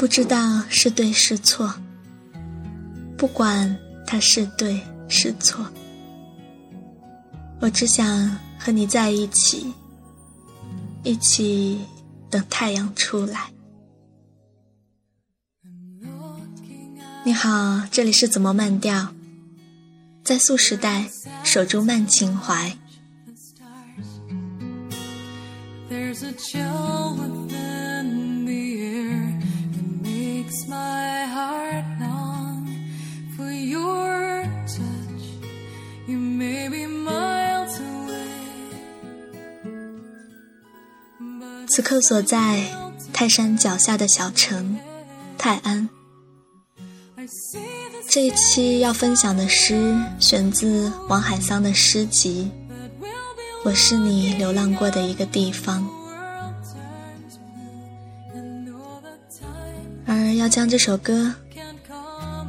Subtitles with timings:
[0.00, 1.74] 不知道是对是错，
[3.18, 4.80] 不管它是对
[5.10, 5.62] 是错，
[7.60, 9.74] 我只想和你在一起，
[11.02, 11.82] 一起
[12.30, 13.52] 等太阳出来。
[17.22, 19.12] 你好，这里是怎么慢调？
[20.24, 21.10] 在素时代，
[21.44, 22.74] 守住慢情怀。
[41.70, 42.64] 此刻所在
[43.12, 44.76] 泰山脚下的小城
[45.38, 45.88] 泰安。
[48.08, 52.50] 这一期要分享的诗选自王海桑的诗集
[53.62, 55.88] 《我是你流浪过的一个地方》，
[60.06, 61.32] 而要将这首歌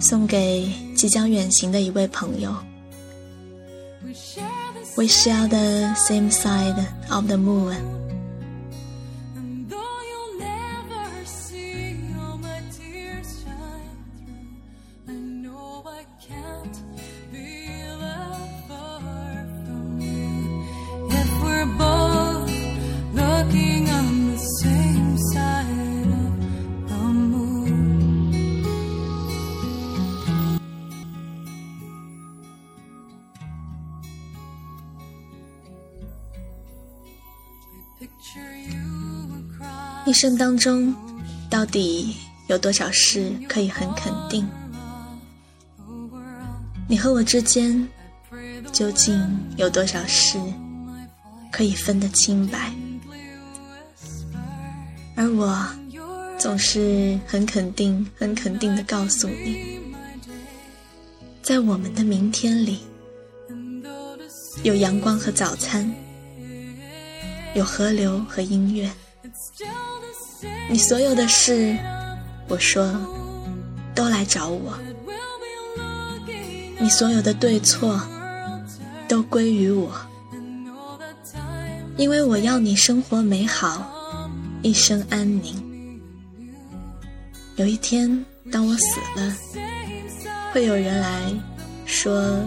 [0.00, 2.52] 送给即将远行的一位朋友。
[4.96, 8.03] We share the same side of the moon.
[40.06, 40.94] 一生当中，
[41.50, 42.14] 到底
[42.46, 44.46] 有多少事可以很肯定？
[46.86, 47.88] 你和我之间，
[48.72, 49.18] 究竟
[49.56, 50.38] 有多少事
[51.50, 52.72] 可以分得清白？
[55.16, 55.66] 而我
[56.38, 59.80] 总是很肯定、很肯定的告诉你，
[61.42, 62.80] 在我们的明天里，
[64.62, 65.90] 有阳光和早餐，
[67.54, 68.90] 有河流和音乐。
[70.68, 71.76] 你所有的事，
[72.48, 72.92] 我说，
[73.94, 74.78] 都来找我。
[76.84, 77.98] 你所有的对错，
[79.08, 79.90] 都归于我。
[81.96, 83.90] 因为我要你生活美好，
[84.60, 85.98] 一生安宁。
[87.56, 88.22] 有一天，
[88.52, 89.34] 当我死了，
[90.52, 91.32] 会有人来
[91.86, 92.38] 说，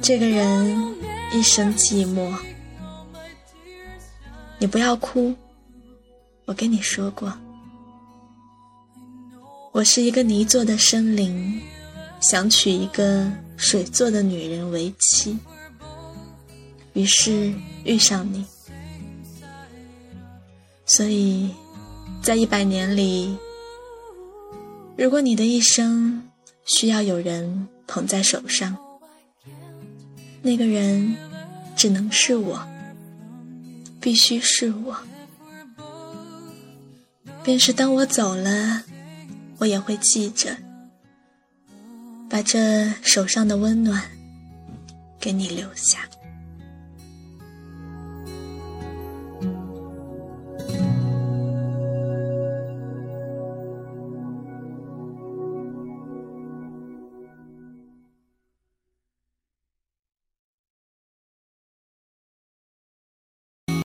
[0.00, 0.96] 这个人
[1.34, 2.34] 一生寂寞。
[4.58, 5.34] 你不要哭。
[6.46, 7.30] 我跟你说过，
[9.72, 11.60] 我是一个泥做的生灵，
[12.20, 15.38] 想娶一个水做的女人为妻。
[16.94, 17.52] 于是
[17.84, 18.44] 遇上你，
[20.86, 21.50] 所以
[22.22, 23.36] 在一百年里，
[24.96, 26.22] 如果你的一生
[26.64, 28.74] 需要有人捧在手上，
[30.40, 31.14] 那个人
[31.76, 32.66] 只能是我，
[34.00, 34.96] 必须是我。
[37.44, 38.82] 便是当我走了，
[39.58, 40.56] 我也会记着，
[42.28, 44.02] 把这手上的温暖
[45.20, 46.00] 给你留下。